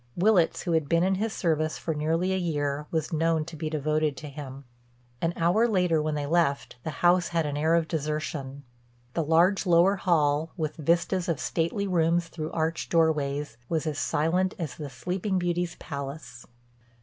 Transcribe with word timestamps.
Willitts, 0.15 0.63
who 0.63 0.71
had 0.71 0.89
been 0.89 1.03
in 1.03 1.13
his 1.13 1.31
service 1.31 1.77
for 1.77 1.93
nearly 1.93 2.33
a 2.33 2.35
year, 2.35 2.87
was 2.89 3.13
known 3.13 3.45
to 3.45 3.55
be 3.55 3.69
devoted 3.69 4.17
to 4.17 4.29
him. 4.29 4.63
An 5.21 5.31
hour 5.37 5.67
later, 5.67 6.01
when 6.01 6.15
they 6.15 6.25
left, 6.25 6.77
the 6.81 6.89
house 7.05 7.27
had 7.27 7.45
an 7.45 7.55
air 7.55 7.75
of 7.75 7.87
desertion. 7.87 8.63
The 9.13 9.23
large 9.23 9.67
lower 9.67 9.97
hall, 9.97 10.53
with 10.57 10.75
vistas 10.77 11.29
of 11.29 11.39
stately 11.39 11.85
rooms 11.85 12.29
through 12.29 12.51
arched 12.51 12.89
doorways, 12.89 13.57
was 13.69 13.85
as 13.85 13.99
silent 13.99 14.55
as 14.57 14.75
the 14.75 14.89
Sleeping 14.89 15.37
Beauty's 15.37 15.75
palace. 15.75 16.47